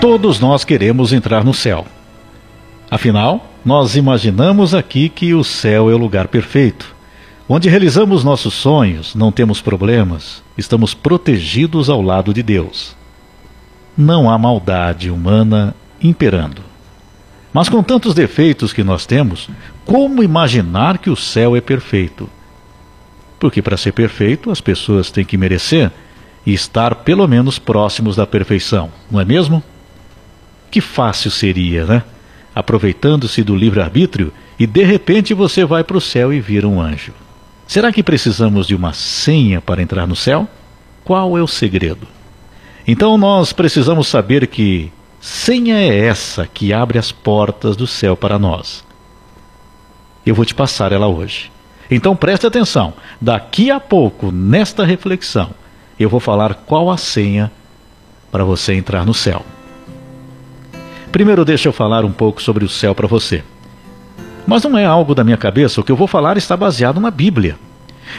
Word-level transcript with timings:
Todos 0.00 0.40
nós 0.40 0.64
queremos 0.64 1.12
entrar 1.12 1.44
no 1.44 1.52
céu. 1.52 1.86
Afinal, 2.90 3.50
nós 3.62 3.96
imaginamos 3.96 4.74
aqui 4.74 5.10
que 5.10 5.34
o 5.34 5.44
céu 5.44 5.90
é 5.90 5.94
o 5.94 5.98
lugar 5.98 6.26
perfeito, 6.28 6.96
onde 7.46 7.68
realizamos 7.68 8.24
nossos 8.24 8.54
sonhos, 8.54 9.14
não 9.14 9.30
temos 9.30 9.60
problemas, 9.60 10.42
estamos 10.56 10.94
protegidos 10.94 11.90
ao 11.90 12.00
lado 12.00 12.32
de 12.32 12.42
Deus. 12.42 12.96
Não 13.94 14.30
há 14.30 14.38
maldade 14.38 15.10
humana 15.10 15.74
imperando. 16.02 16.62
Mas 17.52 17.68
com 17.68 17.82
tantos 17.82 18.14
defeitos 18.14 18.72
que 18.72 18.82
nós 18.82 19.04
temos, 19.04 19.50
como 19.84 20.22
imaginar 20.22 20.96
que 20.96 21.10
o 21.10 21.16
céu 21.16 21.54
é 21.54 21.60
perfeito? 21.60 22.26
Porque 23.38 23.60
para 23.60 23.76
ser 23.76 23.92
perfeito, 23.92 24.50
as 24.50 24.62
pessoas 24.62 25.10
têm 25.10 25.26
que 25.26 25.36
merecer 25.36 25.92
e 26.46 26.54
estar 26.54 26.94
pelo 26.94 27.28
menos 27.28 27.58
próximos 27.58 28.16
da 28.16 28.26
perfeição, 28.26 28.90
não 29.10 29.20
é 29.20 29.26
mesmo? 29.26 29.62
Que 30.70 30.80
fácil 30.80 31.30
seria, 31.30 31.84
né? 31.84 32.02
Aproveitando-se 32.54 33.42
do 33.42 33.56
livre-arbítrio 33.56 34.32
e 34.58 34.66
de 34.66 34.84
repente 34.84 35.34
você 35.34 35.64
vai 35.64 35.82
para 35.82 35.96
o 35.96 36.00
céu 36.00 36.32
e 36.32 36.40
vira 36.40 36.68
um 36.68 36.80
anjo. 36.80 37.12
Será 37.66 37.92
que 37.92 38.02
precisamos 38.02 38.66
de 38.66 38.74
uma 38.74 38.92
senha 38.92 39.60
para 39.60 39.80
entrar 39.80 40.06
no 40.06 40.16
céu? 40.16 40.48
Qual 41.04 41.38
é 41.38 41.42
o 41.42 41.46
segredo? 41.46 42.06
Então 42.86 43.16
nós 43.16 43.52
precisamos 43.52 44.08
saber 44.08 44.46
que 44.46 44.92
senha 45.20 45.76
é 45.76 46.06
essa 46.06 46.46
que 46.46 46.72
abre 46.72 46.98
as 46.98 47.12
portas 47.12 47.76
do 47.76 47.86
céu 47.86 48.16
para 48.16 48.38
nós. 48.38 48.84
Eu 50.26 50.34
vou 50.34 50.44
te 50.44 50.54
passar 50.54 50.92
ela 50.92 51.06
hoje. 51.06 51.50
Então 51.90 52.14
preste 52.14 52.46
atenção. 52.46 52.94
Daqui 53.20 53.70
a 53.70 53.80
pouco, 53.80 54.30
nesta 54.30 54.84
reflexão, 54.84 55.50
eu 55.98 56.08
vou 56.08 56.20
falar 56.20 56.54
qual 56.54 56.90
a 56.90 56.96
senha 56.96 57.50
para 58.30 58.44
você 58.44 58.74
entrar 58.74 59.04
no 59.04 59.14
céu. 59.14 59.44
Primeiro, 61.12 61.44
deixa 61.44 61.68
eu 61.68 61.72
falar 61.72 62.04
um 62.04 62.12
pouco 62.12 62.40
sobre 62.40 62.64
o 62.64 62.68
céu 62.68 62.94
para 62.94 63.06
você. 63.06 63.42
Mas 64.46 64.62
não 64.62 64.78
é 64.78 64.84
algo 64.84 65.14
da 65.14 65.24
minha 65.24 65.36
cabeça, 65.36 65.80
o 65.80 65.84
que 65.84 65.92
eu 65.92 65.96
vou 65.96 66.06
falar 66.06 66.36
está 66.36 66.56
baseado 66.56 67.00
na 67.00 67.10
Bíblia. 67.10 67.56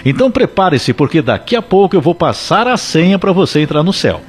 Então 0.05 0.31
prepare-se, 0.31 0.93
porque 0.93 1.21
daqui 1.21 1.55
a 1.55 1.61
pouco 1.61 1.95
eu 1.95 2.01
vou 2.01 2.15
passar 2.15 2.67
a 2.67 2.77
senha 2.77 3.19
para 3.19 3.31
você 3.31 3.61
entrar 3.61 3.83
no 3.83 3.93
céu. 3.93 4.21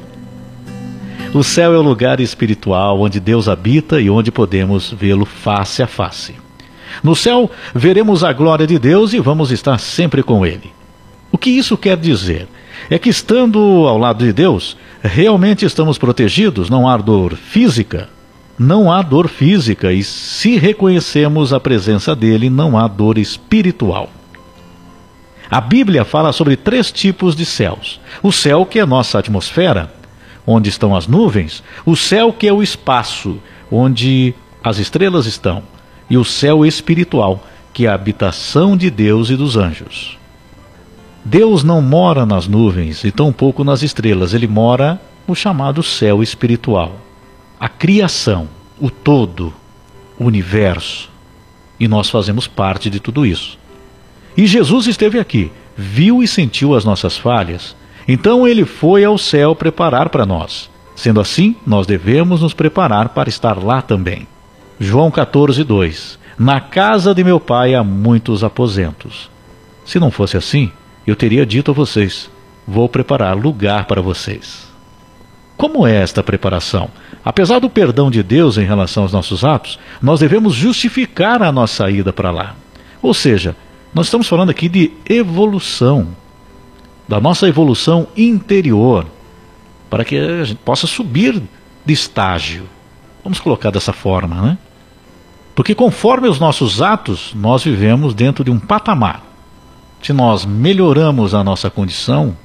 O 1.35 1.43
céu 1.43 1.73
é 1.73 1.79
o 1.79 1.83
lugar 1.83 2.21
espiritual 2.21 3.01
onde 3.01 3.19
Deus 3.19 3.49
habita 3.49 4.01
e 4.01 4.11
onde 4.11 4.31
podemos 4.31 4.91
vê-lo 4.91 5.25
face 5.25 5.83
a 5.83 5.87
face. 5.87 6.35
No 7.03 7.17
céu, 7.17 7.51
veremos 7.75 8.23
a 8.23 8.33
glória 8.33 8.67
de 8.67 8.79
Deus 8.79 9.13
e 9.15 9.19
vamos 9.19 9.51
estar 9.51 9.79
sempre 9.79 10.23
com 10.23 10.45
Ele. 10.45 10.71
O 11.31 11.39
que 11.39 11.49
isso 11.49 11.77
quer 11.77 11.97
dizer? 11.97 12.47
É 12.91 12.99
que 12.99 13.09
estando 13.09 13.59
ao 13.59 13.97
lado 13.97 14.25
de 14.25 14.33
Deus, 14.33 14.77
realmente 15.03 15.65
estamos 15.65 15.97
protegidos, 15.97 16.69
não 16.69 16.87
há 16.87 16.97
dor 16.99 17.35
física. 17.35 18.11
Não 18.59 18.93
há 18.93 19.01
dor 19.03 19.29
física 19.29 19.93
e 19.93 20.05
se 20.05 20.57
reconhecemos 20.57 21.53
a 21.53 21.61
presença 21.61 22.15
dele, 22.15 22.51
não 22.51 22.77
há 22.79 22.87
dor 22.87 23.19
espiritual. 23.19 24.11
A 25.51 25.61
Bíblia 25.61 26.05
fala 26.05 26.33
sobre 26.33 26.57
três 26.57 26.91
tipos 26.93 27.35
de 27.35 27.45
céus: 27.45 28.01
o 28.23 28.31
céu, 28.31 28.65
que 28.65 28.79
é 28.79 28.87
nossa 28.87 29.19
atmosfera, 29.19 29.93
onde 30.47 30.69
estão 30.69 30.95
as 30.95 31.07
nuvens, 31.07 31.63
o 31.85 31.97
céu 31.97 32.33
que 32.33 32.47
é 32.47 32.53
o 32.53 32.63
espaço, 32.63 33.39
onde 33.71 34.35
as 34.63 34.79
estrelas 34.79 35.27
estão, 35.27 35.63
e 36.09 36.17
o 36.17 36.25
céu 36.25 36.65
espiritual, 36.65 37.45
que 37.73 37.87
é 37.87 37.89
a 37.89 37.95
habitação 37.95 38.77
de 38.77 38.91
Deus 38.91 39.31
e 39.31 39.37
dos 39.37 39.57
anjos. 39.57 40.19
Deus 41.25 41.63
não 41.63 41.81
mora 41.81 42.27
nas 42.27 42.49
nuvens 42.49 43.05
e 43.05 43.11
tampouco 43.11 43.63
nas 43.63 43.83
estrelas, 43.83 44.35
ele 44.35 44.47
mora 44.47 45.01
no 45.27 45.35
chamado 45.35 45.83
céu 45.83 46.23
espiritual. 46.23 46.97
A 47.63 47.69
criação, 47.69 48.49
o 48.81 48.91
todo, 48.91 49.55
o 50.19 50.25
universo. 50.25 51.09
E 51.79 51.87
nós 51.87 52.11
fazemos 52.11 52.49
parte 52.49 52.91
de 52.91 52.99
tudo 52.99 53.25
isso. 53.25 53.57
E 54.37 54.49
Jesus 54.49 54.89
esteve 54.89 55.21
aqui, 55.21 55.53
viu 55.77 56.25
e 56.25 56.27
sentiu 56.27 56.75
as 56.75 56.85
nossas 56.85 57.17
falhas, 57.17 57.77
então 58.09 58.49
ele 58.49 58.65
foi 58.65 59.05
ao 59.05 59.17
céu 59.17 59.55
preparar 59.55 60.09
para 60.09 60.27
nós. 60.27 60.69
Sendo 60.97 61.21
assim, 61.21 61.55
nós 61.65 61.87
devemos 61.87 62.43
nos 62.43 62.53
preparar 62.53 63.11
para 63.11 63.29
estar 63.29 63.63
lá 63.63 63.81
também. 63.81 64.27
João 64.81 65.09
14, 65.09 65.63
2 65.63 66.19
Na 66.37 66.61
casa 66.61 67.15
de 67.15 67.23
meu 67.23 67.39
pai 67.39 67.77
há 67.77 67.85
muitos 67.85 68.43
aposentos. 68.43 69.31
Se 69.85 70.01
não 70.01 70.11
fosse 70.11 70.37
assim, 70.37 70.73
eu 71.07 71.15
teria 71.15 71.47
dito 71.47 71.71
a 71.71 71.75
vocês: 71.75 72.29
vou 72.67 72.89
preparar 72.89 73.37
lugar 73.37 73.85
para 73.85 74.03
vocês. 74.03 74.72
Como 75.63 75.87
é 75.87 75.95
esta 75.95 76.25
preparação? 76.25 76.91
Apesar 77.25 77.61
do 77.61 77.71
perdão 77.71 78.11
de 78.11 78.21
Deus 78.21 78.59
em 78.59 78.65
relação 78.65 79.05
aos 79.05 79.13
nossos 79.13 79.45
atos, 79.45 79.79
nós 80.03 80.19
devemos 80.19 80.55
justificar 80.55 81.41
a 81.41 81.53
nossa 81.53 81.89
ida 81.89 82.13
para 82.13 82.33
lá. 82.33 82.57
Ou 83.01 83.15
seja, 83.15 83.55
nós 83.95 84.07
estamos 84.07 84.27
falando 84.27 84.51
aqui 84.51 84.69
de 84.69 84.91
evolução 85.09 86.09
da 87.07 87.21
nossa 87.21 87.47
evolução 87.47 88.09
interior, 88.17 89.07
para 89.89 90.05
que 90.05 90.19
a 90.19 90.43
gente 90.43 90.59
possa 90.65 90.89
subir 90.89 91.41
de 91.87 91.93
estágio. 91.93 92.65
Vamos 93.23 93.39
colocar 93.39 93.71
dessa 93.71 93.93
forma, 93.93 94.43
né? 94.43 94.59
Porque 95.55 95.77
conforme 95.77 96.27
os 96.27 96.41
nossos 96.41 96.83
atos, 96.83 97.33
nós 97.37 97.63
vivemos 97.63 98.15
dentro 98.15 98.43
de 98.43 98.51
um 98.51 98.59
patamar. 98.59 99.23
Se 100.03 100.13
nós 100.13 100.45
melhoramos 100.45 101.37
a 101.37 101.45
nossa 101.45 101.71
condição 101.71 102.37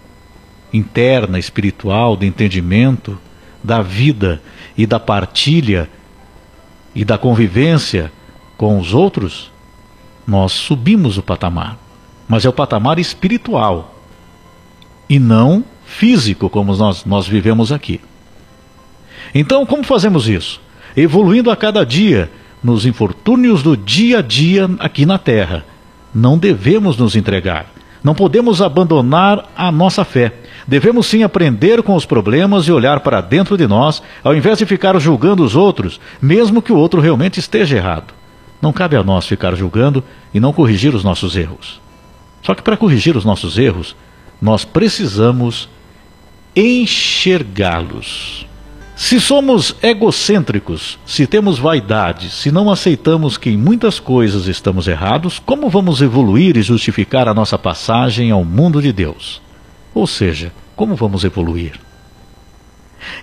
interna, 0.73 1.39
espiritual, 1.39 2.16
de 2.17 2.25
entendimento, 2.25 3.17
da 3.63 3.81
vida 3.81 4.41
e 4.78 4.85
da 4.85 5.00
partilha 5.00 5.89
e 6.94 7.03
da 7.03 7.17
convivência 7.17 8.11
com 8.57 8.79
os 8.79 8.94
outros, 8.94 9.51
nós 10.25 10.51
subimos 10.51 11.17
o 11.17 11.23
patamar. 11.23 11.78
Mas 12.28 12.44
é 12.44 12.50
o 12.50 12.53
patamar 12.53 13.00
espiritual, 13.00 13.95
e 15.09 15.19
não 15.19 15.63
físico, 15.85 16.50
como 16.50 16.75
nós, 16.75 17.05
nós 17.05 17.28
vivemos 17.28 17.72
aqui. 17.72 18.01
Então, 19.34 19.66
como 19.66 19.84
fazemos 19.84 20.28
isso? 20.28 20.61
Evoluindo 20.95 21.49
a 21.49 21.55
cada 21.55 21.85
dia, 21.85 22.29
nos 22.63 22.85
infortúnios 22.85 23.63
do 23.63 23.78
dia 23.78 24.19
a 24.19 24.22
dia 24.22 24.69
aqui 24.79 25.05
na 25.05 25.17
Terra. 25.17 25.66
Não 26.13 26.38
devemos 26.38 26.97
nos 26.97 27.16
entregar. 27.16 27.72
Não 28.03 28.16
podemos 28.16 28.62
abandonar 28.62 29.50
a 29.56 29.72
nossa 29.72 30.06
fé. 30.06 30.34
Devemos 30.68 31.08
sim 31.08 31.24
aprender 31.24 31.81
com 31.84 31.96
os 31.96 32.06
problemas 32.06 32.68
e 32.68 32.72
olhar 32.72 33.00
para 33.00 33.22
dentro 33.22 33.58
de 33.58 33.68
nós, 33.68 34.02
ao 34.24 34.35
invés 34.35 34.58
de 34.58 34.66
ficar 34.66 35.00
julgando 35.00 35.44
os 35.44 35.56
outros, 35.56 36.00
mesmo 36.22 36.62
que 36.62 36.72
o 36.74 36.78
outro 36.78 37.02
realmente 37.02 37.40
esteja 37.40 37.78
errado. 37.78 38.13
Não 38.62 38.74
cabe 38.74 38.96
a 38.96 39.03
nós 39.03 39.28
ficar 39.28 39.56
julgando 39.56 40.03
e 40.34 40.40
não 40.40 40.53
corrigir 40.53 40.96
os 40.96 41.03
nossos 41.03 41.35
erros. 41.35 41.80
Só 42.41 42.56
que 42.56 42.62
para 42.62 42.78
corrigir 42.78 43.16
os 43.16 43.25
nossos 43.25 43.58
erros, 43.58 43.96
nós 44.41 44.66
precisamos 44.66 45.69
enxergá-los. 46.56 48.47
Se 48.97 49.19
somos 49.19 49.75
egocêntricos, 49.84 50.97
se 51.06 51.28
temos 51.28 51.59
vaidade, 51.59 52.31
se 52.31 52.52
não 52.52 52.72
aceitamos 52.72 53.38
que 53.38 53.52
em 53.52 53.56
muitas 53.56 54.00
coisas 54.00 54.47
estamos 54.47 54.88
errados, 54.88 55.38
como 55.38 55.69
vamos 55.69 56.02
evoluir 56.02 56.58
e 56.58 56.63
justificar 56.63 57.28
a 57.28 57.34
nossa 57.34 57.59
passagem 57.59 58.31
ao 58.31 58.44
mundo 58.44 58.81
de 58.81 58.91
Deus? 58.91 59.40
Ou 59.94 60.08
seja, 60.08 60.52
como 60.75 60.96
vamos 60.96 61.24
evoluir? 61.24 61.80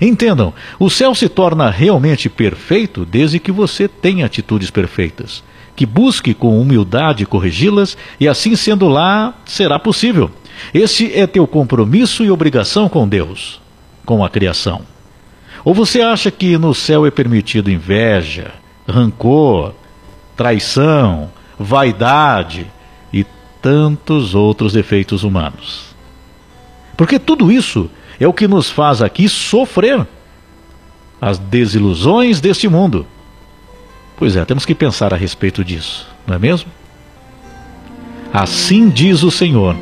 Entendam, 0.01 0.55
o 0.79 0.89
céu 0.89 1.13
se 1.13 1.29
torna 1.29 1.69
realmente 1.71 2.29
perfeito 2.29 3.05
desde 3.05 3.41
que 3.41 3.51
você 3.51 3.89
tenha 3.89 4.27
atitudes 4.27 4.71
perfeitas, 4.71 5.43
que 5.75 5.85
busque 5.85 6.35
com 6.35 6.61
humildade 6.61 7.27
corrigi-las 7.27 7.99
e 8.21 8.29
assim 8.29 8.55
sendo 8.55 8.87
lá, 8.87 9.35
será 9.45 9.81
possível. 9.81 10.31
Esse 10.73 11.13
é 11.13 11.27
teu 11.27 11.49
compromisso 11.49 12.23
e 12.23 12.31
obrigação 12.31 12.89
com 12.89 13.09
Deus, 13.09 13.61
com 14.07 14.25
a 14.25 14.31
criação. 14.31 14.94
Ou 15.65 15.73
você 15.73 16.01
acha 16.01 16.31
que 16.31 16.59
no 16.59 16.75
céu 16.75 17.07
é 17.07 17.11
permitido 17.11 17.71
inveja, 17.71 18.53
rancor, 18.87 19.75
traição, 20.37 21.31
vaidade 21.59 22.67
e 23.13 23.25
tantos 23.63 24.35
outros 24.35 24.73
defeitos 24.73 25.25
humanos? 25.25 25.95
Porque 26.97 27.19
tudo 27.19 27.51
isso 27.51 27.91
é 28.21 28.29
o 28.29 28.33
que 28.33 28.47
nos 28.47 28.71
faz 28.71 29.01
aqui 29.01 29.29
sofrer 29.29 30.07
as 31.21 31.39
desilusões 31.39 32.41
deste 32.41 32.69
mundo. 32.69 33.07
Pois 34.17 34.37
é, 34.37 34.45
temos 34.45 34.67
que 34.67 34.75
pensar 34.75 35.15
a 35.15 35.17
respeito 35.17 35.65
disso, 35.65 36.07
não 36.27 36.37
é 36.37 36.39
mesmo? 36.39 36.71
Assim 38.33 38.89
diz 38.89 39.23
o 39.23 39.31
Senhor 39.31 39.75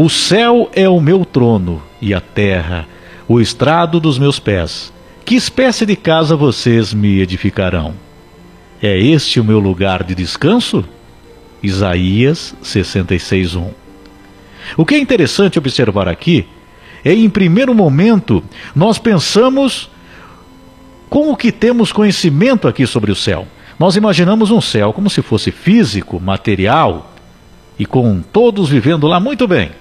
o 0.00 0.08
céu 0.08 0.70
é 0.74 0.88
o 0.88 1.00
meu 1.00 1.24
trono 1.24 1.82
e 2.00 2.14
a 2.14 2.20
terra, 2.20 2.86
o 3.26 3.40
estrado 3.40 3.98
dos 3.98 4.16
meus 4.16 4.38
pés. 4.38 4.92
Que 5.28 5.34
espécie 5.34 5.84
de 5.84 5.94
casa 5.94 6.34
vocês 6.34 6.94
me 6.94 7.20
edificarão? 7.20 7.92
É 8.82 8.98
este 8.98 9.38
o 9.38 9.44
meu 9.44 9.58
lugar 9.58 10.02
de 10.02 10.14
descanso? 10.14 10.82
Isaías 11.62 12.54
66:1. 12.62 13.74
O 14.74 14.86
que 14.86 14.94
é 14.94 14.98
interessante 14.98 15.58
observar 15.58 16.08
aqui 16.08 16.46
é 17.04 17.12
em 17.12 17.28
primeiro 17.28 17.74
momento 17.74 18.42
nós 18.74 18.98
pensamos 18.98 19.90
com 21.10 21.30
o 21.30 21.36
que 21.36 21.52
temos 21.52 21.92
conhecimento 21.92 22.66
aqui 22.66 22.86
sobre 22.86 23.12
o 23.12 23.14
céu. 23.14 23.46
Nós 23.78 23.96
imaginamos 23.96 24.50
um 24.50 24.62
céu 24.62 24.94
como 24.94 25.10
se 25.10 25.20
fosse 25.20 25.50
físico, 25.50 26.18
material 26.18 27.12
e 27.78 27.84
com 27.84 28.22
todos 28.22 28.70
vivendo 28.70 29.06
lá 29.06 29.20
muito 29.20 29.46
bem. 29.46 29.72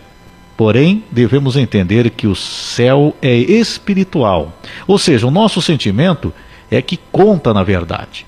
Porém, 0.57 1.03
devemos 1.11 1.55
entender 1.55 2.09
que 2.09 2.25
o 2.25 2.35
céu 2.35 3.15
é 3.21 3.35
espiritual, 3.35 4.51
ou 4.87 4.97
seja, 4.97 5.27
o 5.27 5.31
nosso 5.31 5.61
sentimento 5.61 6.33
é 6.71 6.81
que 6.81 6.97
conta 7.11 7.53
na 7.53 7.63
verdade. 7.63 8.25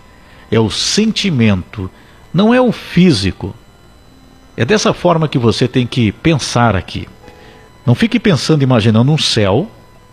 É 0.51 0.59
o 0.59 0.69
sentimento, 0.69 1.89
não 2.31 2.53
é 2.53 2.61
o 2.61 2.71
físico. 2.71 3.55
É 4.55 4.63
dessa 4.63 4.93
forma 4.93 5.27
que 5.27 5.39
você 5.39 5.67
tem 5.67 5.87
que 5.87 6.11
pensar 6.11 6.75
aqui. 6.75 7.07
Não 7.83 7.95
fique 7.95 8.19
pensando, 8.19 8.61
imaginando 8.61 9.11
um 9.11 9.17
céu 9.17 9.69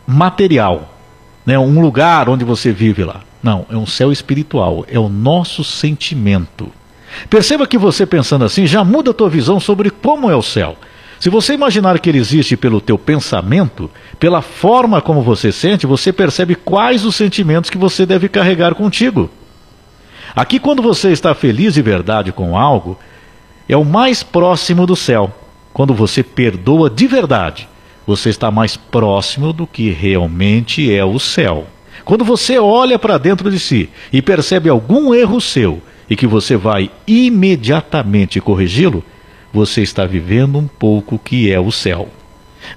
material, 0.07 0.97
né, 1.45 1.59
um 1.59 1.81
lugar 1.83 2.31
onde 2.31 2.45
você 2.45 2.73
vive 2.73 3.05
lá. 3.05 3.21
Não, 3.43 3.67
é 3.69 3.77
um 3.77 3.87
céu 3.87 4.11
espiritual, 4.11 4.87
é 4.89 4.99
o 4.99 5.09
nosso 5.09 5.63
sentimento. 5.63 6.73
Perceba 7.29 7.67
que 7.67 7.77
você 7.77 8.07
pensando 8.07 8.45
assim 8.45 8.67
já 8.67 8.83
muda 8.83 9.11
a 9.11 9.15
tua 9.15 9.29
visão 9.29 9.61
sobre 9.61 9.91
como 9.91 10.31
é 10.31 10.35
o 10.35 10.43
céu. 10.43 10.77
Se 11.19 11.31
você 11.31 11.55
imaginar 11.55 11.99
que 11.99 12.11
ele 12.11 12.19
existe 12.19 12.57
pelo 12.57 12.81
teu 12.81 12.99
pensamento, 12.99 13.91
pela 14.19 14.43
forma 14.43 15.01
como 15.01 15.23
você 15.23 15.51
sente, 15.51 15.87
você 15.87 16.13
percebe 16.13 16.55
quais 16.55 17.05
os 17.05 17.17
sentimentos 17.17 17.71
que 17.71 17.79
você 17.79 18.05
deve 18.05 18.29
carregar 18.29 18.75
contigo. 18.75 19.31
Aqui, 20.35 20.59
quando 20.59 20.83
você 20.83 21.13
está 21.13 21.35
feliz 21.35 21.75
de 21.75 21.83
verdade 21.83 22.33
com 22.33 22.57
algo, 22.59 22.99
é 23.69 23.77
o 23.77 23.85
mais 23.85 24.23
próximo 24.23 24.87
do 24.87 24.95
céu. 24.95 25.33
Quando 25.73 25.95
você 25.95 26.23
perdoa 26.23 26.91
de 26.91 27.07
verdade, 27.07 27.69
você 28.07 28.29
está 28.29 28.51
mais 28.51 28.77
próximo 28.77 29.53
do 29.53 29.67
que 29.67 29.91
realmente 29.91 30.93
é 30.93 31.05
o 31.05 31.19
céu. 31.19 31.67
Quando 32.05 32.25
você 32.25 32.59
olha 32.59 32.99
para 32.99 33.19
dentro 33.19 33.51
de 33.51 33.59
si 33.59 33.89
e 34.13 34.21
percebe 34.21 34.69
algum 34.69 35.15
erro 35.15 35.41
seu 35.41 35.83
e 36.09 36.15
que 36.15 36.27
você 36.27 36.57
vai 36.57 36.91
imediatamente 37.07 38.41
corrigi-lo, 38.41 39.03
você 39.53 39.83
está 39.83 40.05
vivendo 40.05 40.59
um 40.59 40.67
pouco 40.67 41.19
que 41.19 41.51
é 41.51 41.59
o 41.59 41.71
céu. 41.73 42.09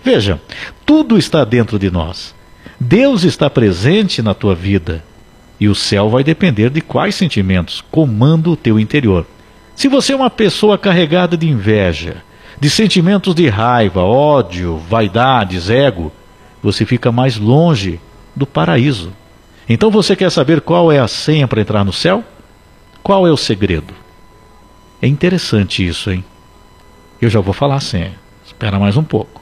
Veja, 0.03 0.41
tudo 0.85 1.17
está 1.17 1.43
dentro 1.43 1.77
de 1.79 1.89
nós. 1.89 2.35
Deus 2.79 3.23
está 3.23 3.49
presente 3.49 4.21
na 4.21 4.33
tua 4.33 4.55
vida. 4.55 5.03
E 5.59 5.67
o 5.67 5.75
céu 5.75 6.09
vai 6.09 6.23
depender 6.23 6.69
de 6.69 6.79
quais 6.79 7.15
sentimentos 7.15 7.83
comandam 7.91 8.53
o 8.53 8.57
teu 8.57 8.79
interior. 8.79 9.25
Se 9.75 9.87
você 9.87 10.13
é 10.13 10.15
uma 10.15 10.29
pessoa 10.29 10.77
carregada 10.77 11.35
de 11.35 11.49
inveja, 11.49 12.23
de 12.59 12.69
sentimentos 12.69 13.35
de 13.35 13.47
raiva, 13.47 14.01
ódio, 14.01 14.77
vaidades, 14.77 15.69
ego, 15.69 16.11
você 16.61 16.85
fica 16.85 17.11
mais 17.11 17.37
longe 17.37 17.99
do 18.35 18.45
paraíso. 18.45 19.11
Então 19.67 19.91
você 19.91 20.15
quer 20.15 20.31
saber 20.31 20.61
qual 20.61 20.91
é 20.91 20.99
a 20.99 21.07
senha 21.07 21.47
para 21.47 21.61
entrar 21.61 21.83
no 21.83 21.93
céu? 21.93 22.23
Qual 23.03 23.27
é 23.27 23.31
o 23.31 23.37
segredo? 23.37 23.93
É 25.01 25.07
interessante 25.07 25.85
isso, 25.85 26.11
hein? 26.11 26.23
Eu 27.21 27.29
já 27.29 27.39
vou 27.39 27.53
falar 27.53 27.75
a 27.75 27.81
senha. 27.81 28.13
Espera 28.45 28.79
mais 28.79 28.97
um 28.97 29.03
pouco. 29.03 29.41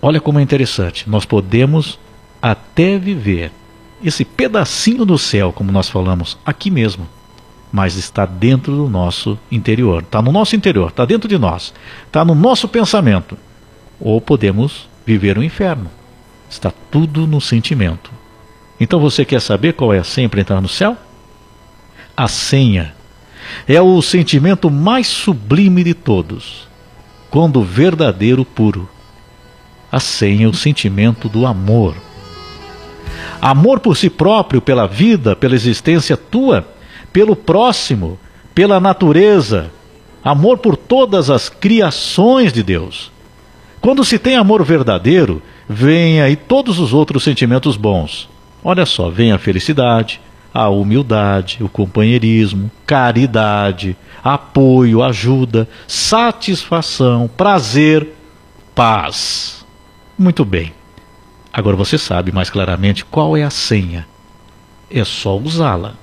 Olha 0.00 0.20
como 0.20 0.38
é 0.38 0.42
interessante. 0.42 1.08
Nós 1.08 1.24
podemos 1.24 1.98
até 2.40 2.98
viver 2.98 3.50
esse 4.02 4.24
pedacinho 4.24 5.04
do 5.04 5.18
céu, 5.18 5.52
como 5.52 5.72
nós 5.72 5.88
falamos, 5.88 6.38
aqui 6.44 6.70
mesmo 6.70 7.08
mas 7.72 7.96
está 7.96 8.24
dentro 8.24 8.74
do 8.74 8.88
nosso 8.88 9.38
interior. 9.50 10.02
Está 10.02 10.22
no 10.22 10.32
nosso 10.32 10.56
interior, 10.56 10.88
está 10.88 11.04
dentro 11.04 11.28
de 11.28 11.38
nós, 11.38 11.74
está 12.06 12.24
no 12.24 12.34
nosso 12.34 12.68
pensamento. 12.68 13.36
Ou 14.00 14.20
podemos 14.20 14.88
viver 15.04 15.36
o 15.38 15.42
inferno. 15.42 15.90
Está 16.48 16.72
tudo 16.90 17.26
no 17.26 17.40
sentimento. 17.40 18.10
Então 18.80 19.00
você 19.00 19.24
quer 19.24 19.40
saber 19.40 19.74
qual 19.74 19.92
é 19.92 19.98
a 19.98 20.04
senha 20.04 20.28
para 20.28 20.40
entrar 20.40 20.60
no 20.60 20.68
céu? 20.68 20.96
A 22.16 22.28
senha 22.28 22.94
é 23.66 23.80
o 23.80 24.00
sentimento 24.02 24.70
mais 24.70 25.06
sublime 25.06 25.84
de 25.84 25.94
todos, 25.94 26.68
quando 27.30 27.62
verdadeiro 27.62 28.44
puro. 28.44 28.88
A 29.90 30.00
senha 30.00 30.46
é 30.46 30.48
o 30.48 30.54
sentimento 30.54 31.28
do 31.28 31.46
amor. 31.46 31.94
Amor 33.40 33.80
por 33.80 33.96
si 33.96 34.10
próprio, 34.10 34.60
pela 34.60 34.86
vida, 34.86 35.34
pela 35.34 35.54
existência 35.54 36.16
tua 36.16 36.66
pelo 37.12 37.34
próximo, 37.34 38.18
pela 38.54 38.80
natureza, 38.80 39.70
amor 40.22 40.58
por 40.58 40.76
todas 40.76 41.30
as 41.30 41.48
criações 41.48 42.52
de 42.52 42.62
Deus. 42.62 43.10
Quando 43.80 44.04
se 44.04 44.18
tem 44.18 44.36
amor 44.36 44.64
verdadeiro, 44.64 45.42
vem 45.68 46.20
aí 46.20 46.36
todos 46.36 46.78
os 46.78 46.92
outros 46.92 47.22
sentimentos 47.22 47.76
bons. 47.76 48.28
Olha 48.62 48.84
só, 48.84 49.08
vem 49.08 49.32
a 49.32 49.38
felicidade, 49.38 50.20
a 50.58 50.68
humildade, 50.68 51.58
o 51.62 51.68
companheirismo, 51.68 52.68
caridade, 52.84 53.96
apoio, 54.24 55.04
ajuda, 55.04 55.68
satisfação, 55.86 57.30
prazer, 57.36 58.08
paz. 58.74 59.64
Muito 60.18 60.44
bem. 60.44 60.72
Agora 61.52 61.76
você 61.76 61.96
sabe 61.96 62.32
mais 62.32 62.50
claramente 62.50 63.04
qual 63.04 63.36
é 63.36 63.44
a 63.44 63.50
senha. 63.50 64.04
É 64.90 65.04
só 65.04 65.38
usá-la. 65.38 65.94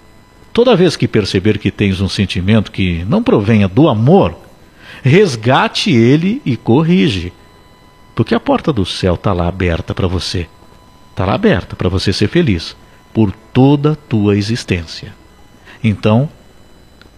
Toda 0.54 0.74
vez 0.74 0.96
que 0.96 1.06
perceber 1.06 1.58
que 1.58 1.69
tens 1.69 2.00
um 2.00 2.08
sentimento 2.08 2.72
que 2.72 3.04
não 3.10 3.22
provenha 3.22 3.68
do 3.68 3.90
amor, 3.90 4.38
resgate 5.04 5.92
ele 5.92 6.42
e 6.46 6.56
corrige. 6.56 7.34
Porque 8.16 8.34
a 8.34 8.40
porta 8.40 8.72
do 8.72 8.86
céu 8.86 9.16
está 9.16 9.34
lá 9.34 9.50
aberta 9.50 9.94
para 9.94 10.08
você. 10.08 10.48
Está 11.12 11.25
lá 11.25 11.34
aberta 11.34 11.75
para 11.75 11.90
você 11.90 12.13
ser 12.13 12.30
feliz 12.30 12.74
por 13.15 13.31
toda 13.31 13.94
a 13.94 13.95
tua 13.95 14.38
existência. 14.38 15.15
Então, 15.81 16.29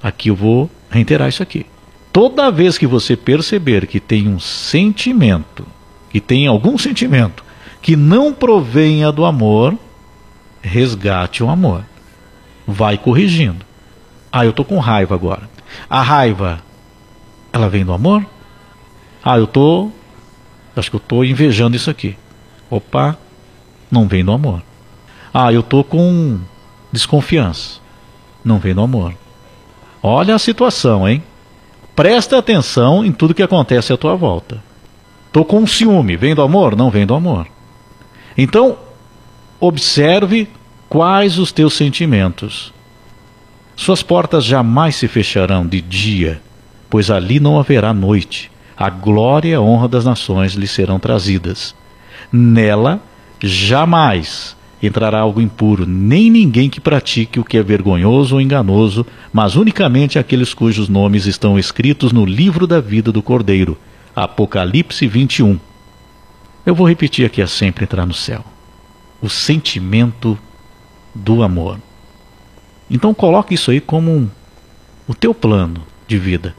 aqui 0.01 0.29
eu 0.29 0.35
vou 0.35 0.69
reiterar 0.89 1.27
isso 1.27 1.43
aqui. 1.43 1.65
Toda 2.13 2.51
vez 2.51 2.77
que 2.77 2.87
você 2.87 3.17
perceber 3.17 3.85
que 3.87 3.99
tem 3.99 4.29
um 4.29 4.39
sentimento, 4.39 5.67
que 6.09 6.21
tem 6.21 6.47
algum 6.47 6.77
sentimento 6.77 7.43
que 7.81 7.95
não 7.95 8.31
provenha 8.31 9.11
do 9.11 9.25
amor, 9.25 9.77
resgate 10.61 11.43
o 11.43 11.49
amor 11.49 11.83
vai 12.67 12.97
corrigindo. 12.97 13.65
Ah, 14.29 14.45
eu 14.45 14.51
tô 14.51 14.65
com 14.65 14.77
raiva 14.77 15.15
agora. 15.15 15.49
A 15.89 16.01
raiva, 16.01 16.61
ela 17.53 17.69
vem 17.69 17.85
do 17.85 17.93
amor? 17.93 18.25
Ah, 19.23 19.37
eu 19.37 19.47
tô, 19.47 19.89
acho 20.75 20.89
que 20.89 20.97
eu 20.97 20.99
tô 20.99 21.23
invejando 21.23 21.77
isso 21.77 21.89
aqui. 21.89 22.17
Opa, 22.69 23.17
não 23.89 24.07
vem 24.07 24.23
do 24.23 24.33
amor. 24.33 24.61
Ah, 25.33 25.51
eu 25.51 25.61
tô 25.63 25.83
com 25.83 26.39
desconfiança. 26.91 27.79
Não 28.43 28.59
vem 28.59 28.73
do 28.73 28.81
amor. 28.81 29.13
Olha 30.01 30.35
a 30.35 30.39
situação, 30.39 31.07
hein? 31.07 31.23
Presta 31.95 32.37
atenção 32.37 33.03
em 33.03 33.11
tudo 33.11 33.33
que 33.33 33.43
acontece 33.43 33.91
à 33.91 33.97
tua 33.97 34.15
volta. 34.15 34.63
Tô 35.31 35.43
com 35.43 35.65
ciúme, 35.67 36.15
vem 36.15 36.33
do 36.33 36.41
amor? 36.41 36.75
Não 36.75 36.89
vem 36.89 37.05
do 37.05 37.13
amor. 37.13 37.47
Então, 38.37 38.77
observe 39.59 40.47
Quais 40.89 41.37
os 41.37 41.51
teus 41.51 41.73
sentimentos? 41.73 42.73
Suas 43.75 44.01
portas 44.01 44.45
jamais 44.45 44.95
se 44.95 45.07
fecharão 45.07 45.67
de 45.67 45.81
dia, 45.81 46.41
pois 46.89 47.11
ali 47.11 47.41
não 47.41 47.59
haverá 47.59 47.93
noite. 47.93 48.49
A 48.75 48.89
glória 48.89 49.49
e 49.49 49.53
a 49.53 49.61
honra 49.61 49.89
das 49.89 50.05
nações 50.05 50.53
lhe 50.53 50.65
serão 50.65 50.97
trazidas. 50.97 51.75
Nela 52.31 53.01
jamais 53.41 54.55
entrará 54.81 55.19
algo 55.19 55.41
impuro, 55.41 55.85
nem 55.85 56.29
ninguém 56.29 56.69
que 56.69 56.79
pratique 56.79 57.39
o 57.39 57.43
que 57.43 57.57
é 57.57 57.63
vergonhoso 57.63 58.35
ou 58.35 58.41
enganoso, 58.41 59.05
mas 59.33 59.55
unicamente 59.55 60.19
aqueles 60.19 60.53
cujos 60.53 60.87
nomes 60.87 61.25
estão 61.25 61.57
escritos 61.57 62.11
no 62.11 62.25
livro 62.25 62.67
da 62.67 62.79
vida 62.79 63.11
do 63.11 63.21
Cordeiro. 63.21 63.77
Apocalipse 64.15 65.07
21. 65.07 65.59
Eu 66.65 66.75
vou 66.75 66.87
repetir 66.87 67.25
aqui 67.25 67.41
a 67.41 67.47
sempre 67.47 67.85
entrar 67.85 68.05
no 68.05 68.13
céu. 68.13 68.43
O 69.21 69.29
sentimento 69.29 70.37
do 71.13 71.41
amor. 71.41 71.79
Então 72.89 73.13
coloque 73.13 73.55
isso 73.55 73.71
aí 73.71 73.81
como 73.81 74.11
um, 74.11 74.29
o 75.07 75.15
teu 75.15 75.33
plano 75.33 75.81
de 76.07 76.17
vida. 76.17 76.55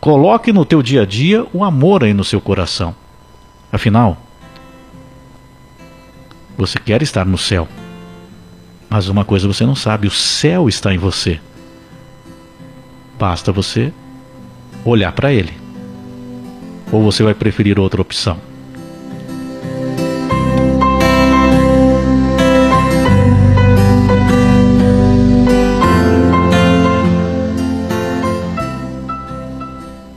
Coloque 0.00 0.52
no 0.52 0.64
teu 0.64 0.82
dia 0.82 1.02
a 1.02 1.06
dia 1.06 1.44
o 1.52 1.64
amor 1.64 2.04
aí 2.04 2.12
no 2.12 2.24
seu 2.24 2.40
coração. 2.40 2.94
Afinal, 3.72 4.25
você 6.56 6.78
quer 6.78 7.02
estar 7.02 7.24
no 7.24 7.38
céu. 7.38 7.68
Mas 8.88 9.08
uma 9.08 9.24
coisa 9.24 9.48
você 9.48 9.66
não 9.66 9.74
sabe, 9.74 10.06
o 10.06 10.10
céu 10.10 10.68
está 10.68 10.94
em 10.94 10.98
você. 10.98 11.40
Basta 13.18 13.50
você 13.52 13.92
olhar 14.84 15.12
para 15.12 15.32
ele. 15.32 15.52
Ou 16.92 17.02
você 17.02 17.22
vai 17.22 17.34
preferir 17.34 17.78
outra 17.78 18.00
opção? 18.00 18.38